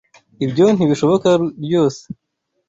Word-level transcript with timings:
Ibyo 0.45 0.65
ntibishoboka 0.75 1.29
ryose. 1.63 2.01